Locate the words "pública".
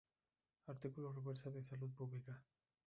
1.93-2.33